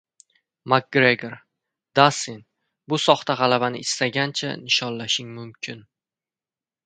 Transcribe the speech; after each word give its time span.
Makgregor: 0.71 1.33
"Dastin, 1.99 2.39
bu 2.93 2.99
soxta 3.05 3.35
g‘alabani 3.41 3.83
istagancha 3.87 4.49
nishonlashing 4.65 5.29
mumkin" 5.37 5.85